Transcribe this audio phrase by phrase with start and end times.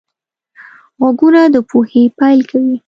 [0.99, 2.75] غوږونه د پوهې پیل کوي